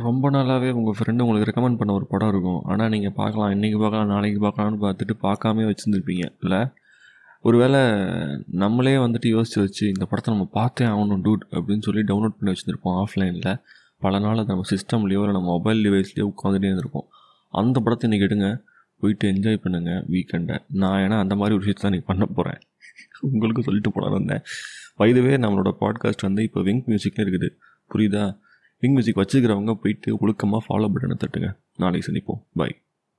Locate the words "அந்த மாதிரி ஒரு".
21.18-21.64